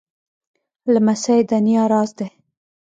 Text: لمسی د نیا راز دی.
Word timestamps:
لمسی 0.93 1.39
د 1.49 1.51
نیا 1.65 1.83
راز 1.91 2.09
دی. 2.17 2.27